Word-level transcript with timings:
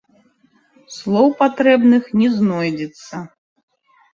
Слоў 0.95 1.27
патрэбных 1.41 2.03
не 2.23 2.29
знойдзецца. 2.39 3.15